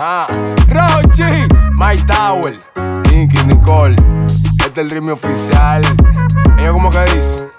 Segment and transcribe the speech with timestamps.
[0.00, 0.28] Ah,
[0.68, 2.56] Rochi, My Tower,
[3.10, 3.96] Nicky, Nicole.
[4.26, 5.82] Este es el ritmo oficial.
[6.56, 7.50] Ella como que dice.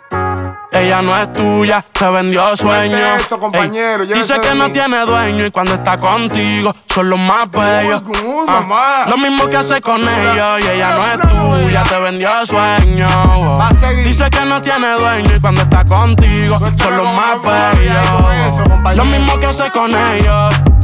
[0.71, 2.97] Ella no es tuya, te vendió sueño.
[3.15, 8.04] Eso, compañero, dice que no tiene dueño y cuando está contigo son los más bellos.
[8.47, 13.53] Ah, lo mismo que hace con ellos y ella no es tuya, te vendió sueño.
[14.01, 18.95] Dice que no tiene dueño y cuando está contigo son los más bellos.
[18.95, 20.55] Lo mismo que hace con ellos.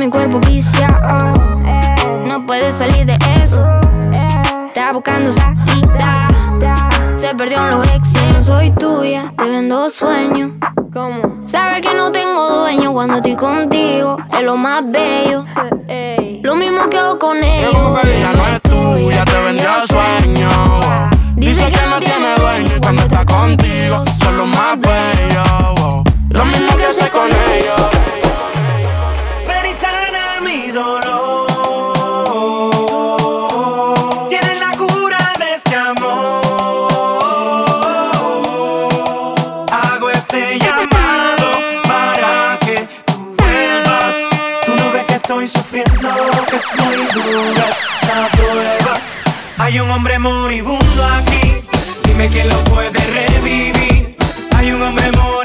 [0.00, 1.18] Mi cuerpo viciado,
[2.26, 3.62] no puedes salir de eso.
[4.68, 6.10] Está buscando salida.
[7.16, 8.46] Se perdió en los exes.
[8.46, 10.52] Soy tuya, te vendo sueños.
[10.90, 11.36] ¿Cómo?
[11.46, 14.16] Sabes que no tengo dueño cuando estoy contigo.
[14.32, 15.44] Es lo más bello.
[16.42, 18.00] Lo mismo que hago con ellos.
[18.02, 20.54] Ella no es tuya, te vendió sueños.
[21.36, 26.04] Dice que no tiene dueño y cuando está contigo son los más bellos.
[26.30, 27.99] Lo mismo que hace con ellos.
[49.58, 51.54] Hay un hombre moribundo aquí,
[52.04, 54.16] dime quién lo puede revivir.
[54.56, 55.39] Hay un hombre moribundo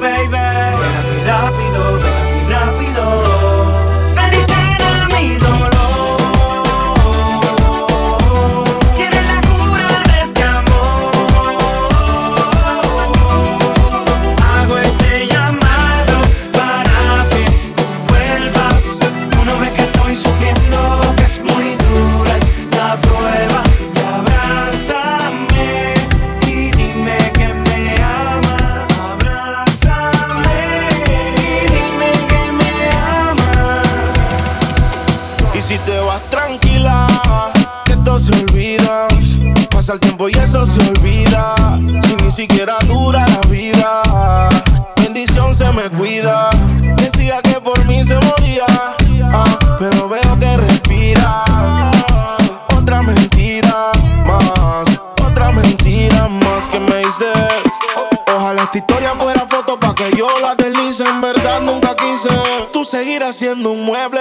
[0.00, 0.35] baby.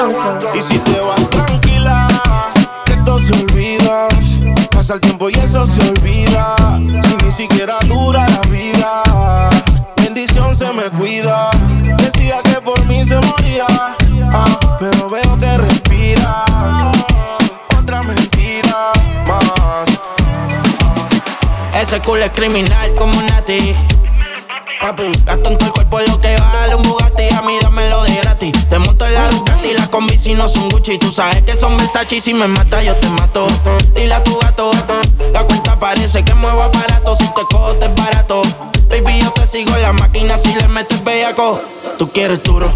[0.00, 0.38] Alonso.
[0.54, 2.08] Y si te vas tranquila,
[2.86, 4.08] que todo se olvida.
[4.70, 6.56] Pasa el tiempo y eso se olvida.
[7.04, 9.02] Si ni siquiera dura la vida,
[9.96, 11.50] bendición se me cuida.
[11.98, 13.66] Decía que por mí se moría,
[14.32, 16.96] ah, pero veo que respiras.
[17.78, 18.92] Otra mentira
[19.26, 19.88] más.
[21.74, 23.74] Ese culo es criminal como Nati.
[25.26, 27.09] Gasto en todo el cuerpo lo que vale un Bugatti
[30.00, 30.98] combi si no son Gucci.
[30.98, 32.16] Tú sabes que son Versace.
[32.16, 33.46] Y si me mata yo te mato.
[33.94, 34.70] Dile a tu gato
[35.32, 38.42] La cuenta parece que muevo aparato Si te cojo te es barato.
[38.88, 41.60] Baby yo te sigo en la máquina si le metes bellaco.
[41.98, 42.72] Tú quieres duro,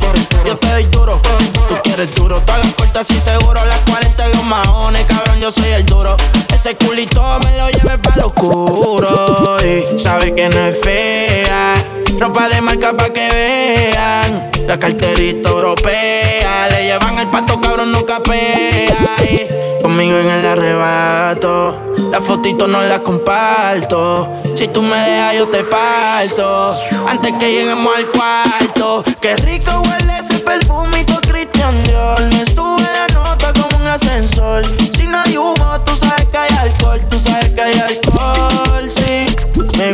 [0.47, 1.21] yo te doy duro.
[1.69, 3.65] Tú quieres duro, todas las puertas y seguro.
[3.65, 6.17] Las 40 los maones, cabrón yo soy el duro.
[6.55, 12.49] Ese culito me lo lleve para lo oscuro Y sabe que no es fea Ropa
[12.49, 14.51] de marca pa' que vean.
[14.67, 16.69] La carterita europea.
[16.71, 18.95] Le llevan el pato, cabrón, no capea.
[19.31, 21.93] Y conmigo en el arrebato.
[22.11, 24.31] La fotito no la comparto.
[24.55, 26.79] Si tú me dejas, yo te parto.
[27.07, 29.05] Antes que lleguemos al cuarto.
[29.21, 32.21] Qué rico huele ese perfumito Christian Dior.
[32.33, 34.65] Me sube la nota como un ascensor.
[34.95, 37.01] Si no hay humo, tú sabes que hay alcohol.
[37.09, 39.34] Tú sabes que hay alcohol, sí.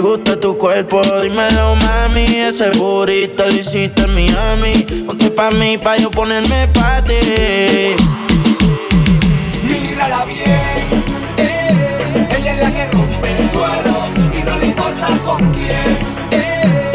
[0.00, 2.24] Me gusta tu cuerpo, dímelo mami.
[2.24, 4.86] Ese burrito lo hiciste en Miami.
[5.06, 7.96] Ponte pa' mí, pa' yo ponerme pa' ti.
[9.62, 11.04] Mírala bien,
[11.36, 15.98] eh, ella es la que rompe el suelo y no le importa con quién.
[16.30, 16.89] Eh,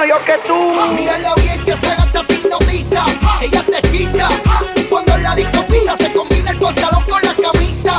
[0.00, 0.54] Mí, yo que tú.
[0.94, 3.04] Mírala bien que se gasta hipnotiza.
[3.40, 4.28] Ella te hechiza.
[4.88, 7.98] Cuando la disco pisa Se combina el pantalón con la camisa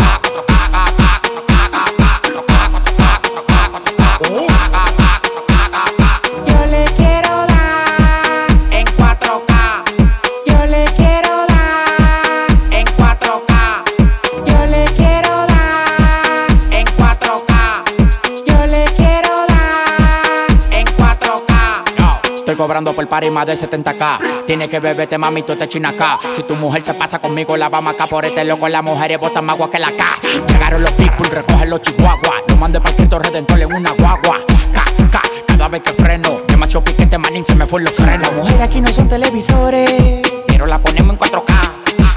[22.61, 24.45] cobrando por party más de 70k.
[24.45, 26.19] Tiene que beberte, mami, tú te acá.
[26.29, 28.69] Si tu mujer se pasa conmigo, la vamos acá por este loco.
[28.69, 30.05] Las mujeres botan más agua que la K.
[30.47, 32.43] Llegaron los people, recogen los chihuahuas.
[32.49, 34.41] No mande para Cristo Redentor en una guagua.
[34.71, 36.41] K, K, cada vez que freno.
[36.47, 38.27] Demasiado piquete, manín, se me fue los frenos.
[38.27, 41.53] Las mujeres aquí no son televisores, Pero la ponemos en 4K.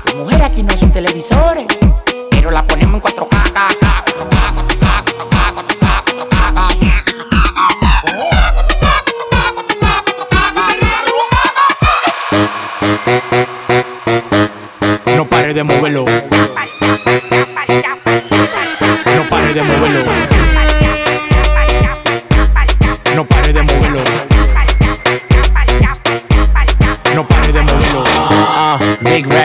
[0.05, 1.65] las mujeres aquí no son televisores.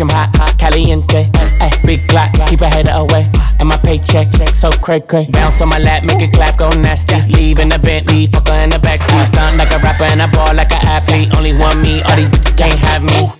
[0.00, 1.30] Bitch, I'm hot, hot, caliente.
[1.60, 3.30] Hey, big Glock, keep a header away.
[3.58, 5.26] And my paycheck, so cray cray.
[5.30, 7.20] Bounce on my lap, make it clap, go nasty.
[7.28, 9.26] Leave in the Bentley, fucker in the backseat.
[9.26, 11.36] Stunt like a rapper and I ball like an athlete.
[11.36, 13.39] Only one me, all these bitches can't have me.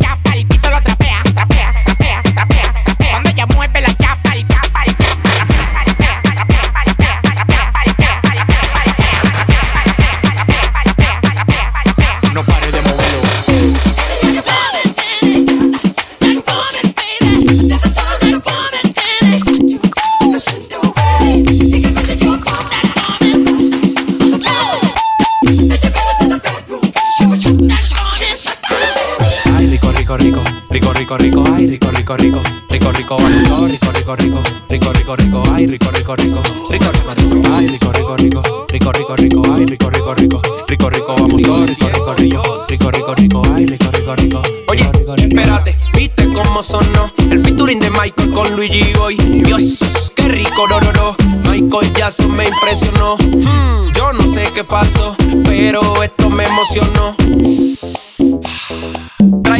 [31.17, 35.15] rico, rico, rico, ay, rico, rico, rico, rico, rico, todo, rico, rico, rico, rico, rico,
[35.15, 39.41] rico, ay, rico, rico, rico, rico, rico, rico, ay, rico, rico, rico, rico, rico, rico,
[39.53, 43.91] ay, rico, rico, rico, rico, rico, vamos rico, rico, rico, rico, rico, rico, ay, rico,
[43.91, 44.41] rico, rico.
[44.69, 47.09] Oye, espérate, ¿viste cómo sonó?
[47.29, 49.17] El featuring de Michael con Luigi Boy.
[49.17, 51.15] Dios, qué rico, no, no, no.
[51.49, 53.17] Michael Jackson me impresionó.
[53.17, 57.15] Hmm, yo no sé qué pasó, pero esto me emocionó.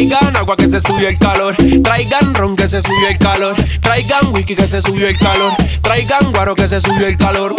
[0.01, 1.55] Traigan agua que se subió el calor.
[1.83, 3.55] Traigan ron que se subió el calor.
[3.81, 5.53] Traigan whisky que se subió el calor.
[5.83, 7.55] Traigan guaro que se subió el calor.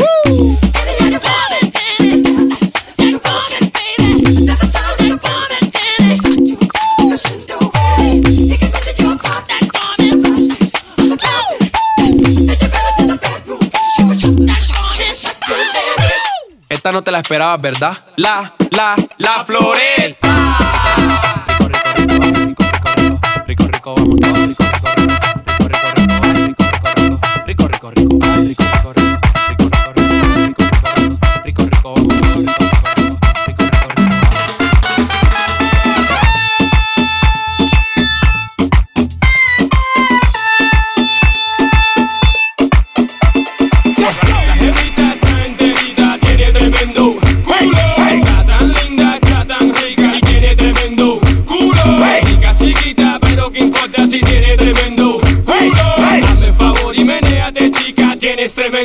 [16.68, 17.98] Esta no te la esperabas, ¿verdad?
[18.16, 20.16] La, la, la Florel.
[23.82, 24.41] disco, vamos.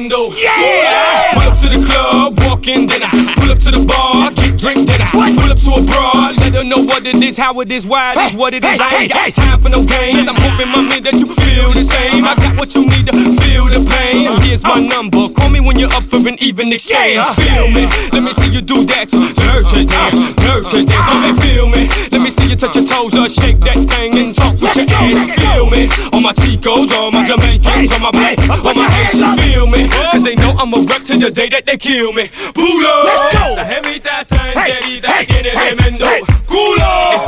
[0.07, 1.33] Tremendo culo.
[1.33, 3.09] Pull up to the club, walk in dinner.
[3.35, 5.09] Pull up to the bar, get drinks dinner.
[5.11, 8.13] Pull up to a broad, let her know what it is, how it is, why
[8.13, 8.79] it is, what it is.
[8.79, 10.27] I ain't got time for no games.
[10.27, 12.25] I'm hoping, mommy, that you feel the same.
[12.25, 13.06] I got what you need
[14.67, 14.85] my oh.
[14.85, 15.29] number.
[15.33, 17.25] Call me when you're up for an even exchange.
[17.39, 17.87] Feel me.
[18.11, 19.07] Let me see you do that.
[19.09, 21.07] Dirty dance, dirty dance.
[21.07, 21.87] Mommy, feel me.
[22.11, 24.87] Let me see you touch your toes or shake that thing and talk with your
[24.91, 25.31] ass.
[25.39, 25.87] Feel me.
[26.11, 27.13] On my goes on.
[27.13, 29.87] My Jamaicans on my black, all my Haitians feel me.
[29.87, 32.27] Cause they know I'm a wreck to the day that they kill me.
[32.27, 32.93] Pulo.
[33.05, 33.43] Let's go.
[33.53, 36.05] Esa jevita tan querida tiene tremendo
[36.45, 36.91] culo.
[37.11, 37.26] Está tan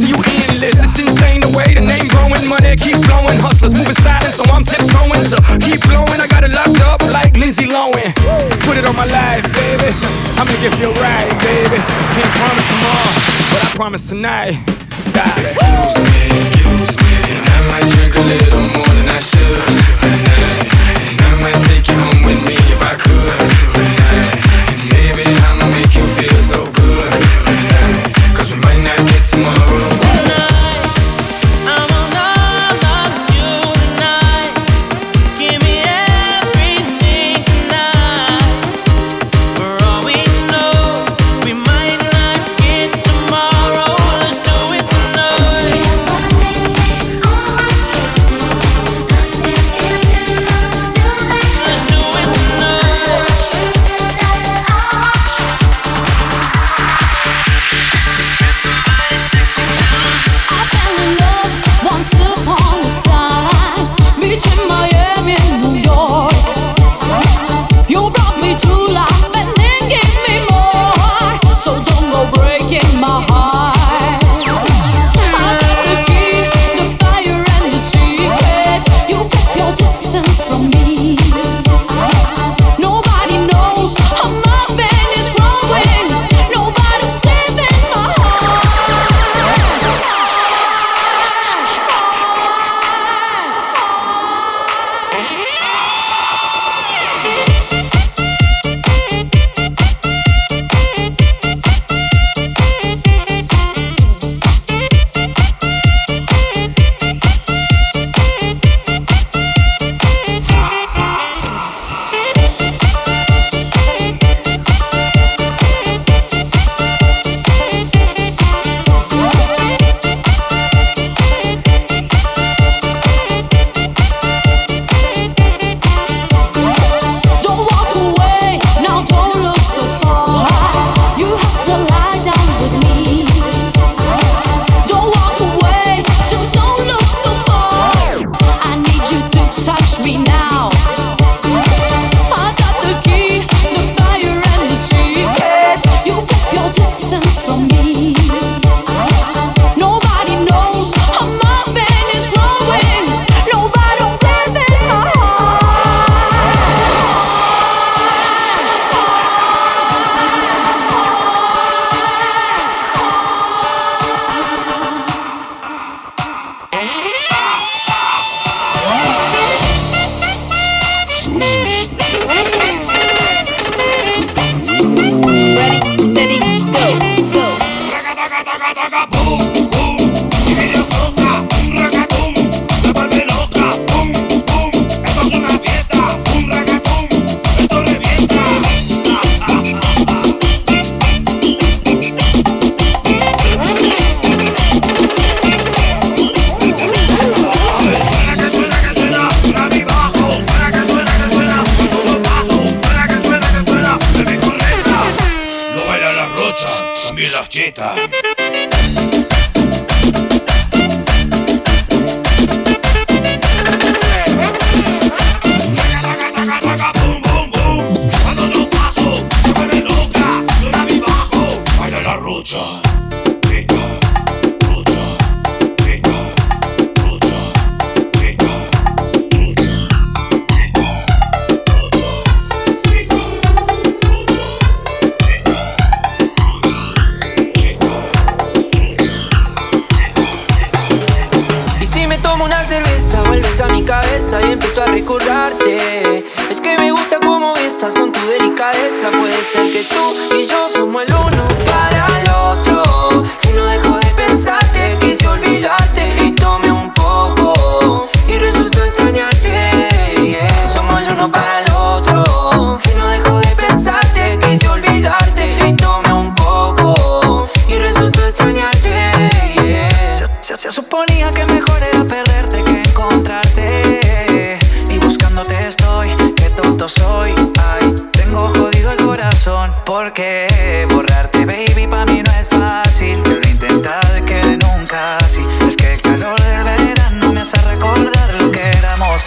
[0.00, 0.82] to you endless.
[0.82, 3.38] It's insane the way the name growing, money keep flowing.
[3.40, 5.24] Hustlers moving silent, so I'm tiptoeing.
[5.24, 8.12] So keep blowing, I got it locked up like Lindsay Lohan.
[8.68, 9.88] Put it on my life, baby.
[10.36, 11.80] I'ma give you a ride, baby.
[12.12, 13.12] Can't promise tomorrow,
[13.50, 14.75] but I promise tonight.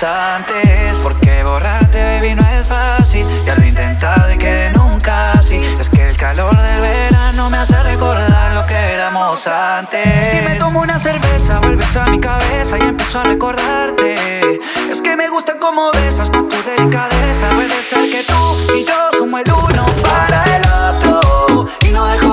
[0.03, 0.97] antes.
[1.03, 3.27] Porque borrarte, baby, no es fácil.
[3.45, 7.57] Ya lo he intentado y que nunca así Es que el calor del verano me
[7.57, 10.05] hace recordar lo que éramos antes.
[10.31, 14.59] Si me tomo una cerveza, vuelves a mi cabeza y empiezo a recordarte.
[14.91, 17.49] Es que me gusta cómo besas con tu delicadeza.
[17.53, 21.67] Puede ser que tú y yo somos el uno para el otro.
[21.81, 22.28] Y no dejo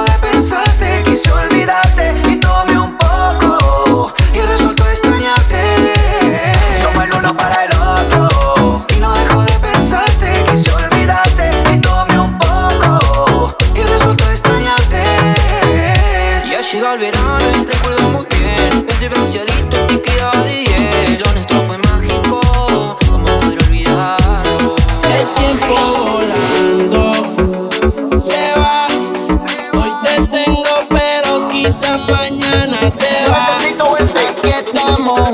[34.47, 35.26] aquí estamos.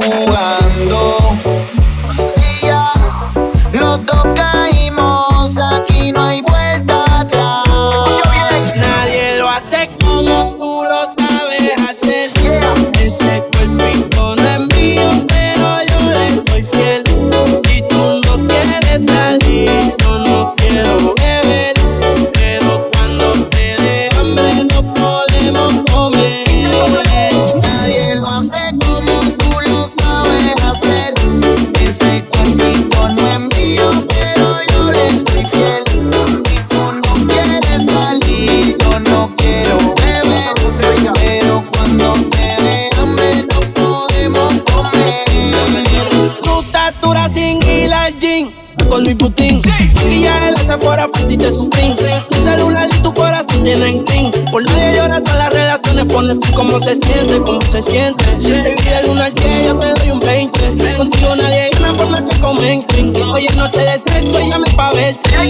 [56.72, 58.24] cómo se siente, cómo se siente.
[58.24, 60.96] Te pide el 1 al 10, yo te doy un 20.
[60.96, 63.12] Contigo nadie gana por más que comenten.
[63.30, 65.30] Oye, no te desecho, llame pa' verte.
[65.36, 65.44] La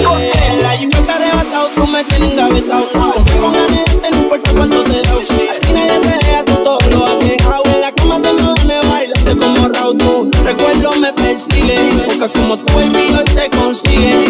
[0.74, 2.88] lluvia te arrebatado, tú me tienes engavetado.
[3.14, 5.12] Confío con nadie, te no importa cuánto te da.
[5.12, 7.62] A ti nadie te deja, tú todo lo has dejado.
[7.72, 10.30] En la cama tú no me bailaste como Raúl, tú.
[10.44, 14.21] Recuerdo me persigue, porque como tú el mío se consigue.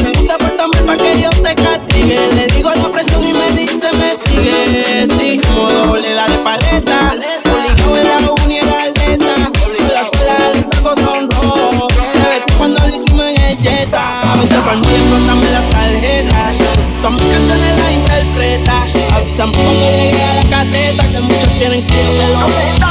[19.78, 22.81] tiene que la caseta que muchos tienen que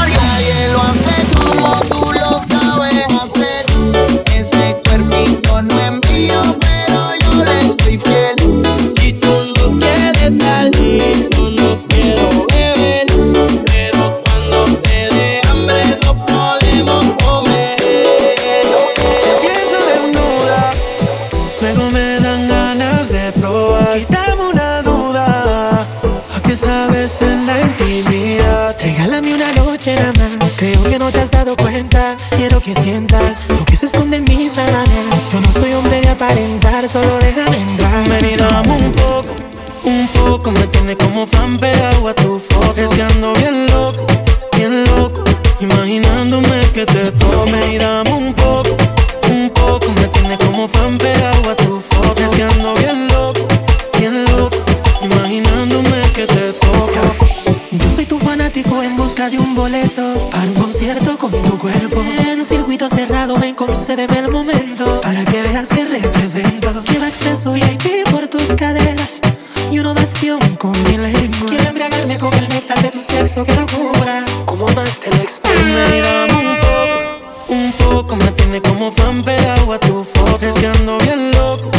[70.21, 71.47] pasión con mi lengua.
[71.47, 74.23] Quiero embriagarme con el néctar de tu sexo que locura.
[74.45, 76.01] Como más te lo expresaré.
[76.29, 78.15] un poco, un poco.
[78.17, 80.47] Me tiene como fan pegado a tu foto.
[80.47, 81.71] Es que ando bien loco,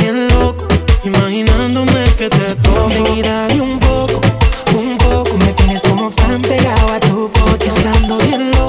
[0.00, 0.66] bien loco.
[1.04, 2.88] Imaginándome que te toco.
[2.88, 4.20] Ven y un poco,
[4.78, 5.36] un poco.
[5.36, 7.64] Me tienes como fan pegado a tu foto.
[7.66, 8.59] Es ando bien loco.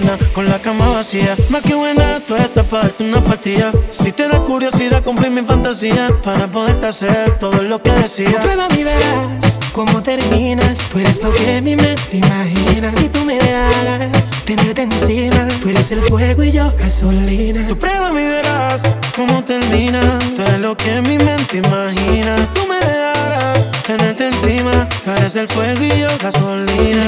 [0.00, 1.36] llena con la cama vacía.
[1.50, 3.72] Más que buena, tú estás para darte una partida.
[3.90, 8.40] Si te da curiosidad, cumplí mi fantasía para poderte hacer todo lo que decía.
[8.40, 10.78] Prueba mi verás cómo terminas.
[10.90, 12.90] Tú eres lo que mi mente imagina.
[12.90, 17.66] Si tú me dejaras tenerte encima, tú eres el fuego y yo gasolina.
[17.66, 18.82] Tú prueba mi verás
[19.16, 20.34] cómo terminas.
[20.34, 22.36] Tú eres lo que mi mente imagina.
[22.36, 27.06] Si tú me dejaras tenerte encima, tú eres el fuego y yo gasolina.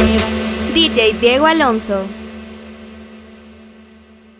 [0.74, 2.07] DJ Diego Alonso.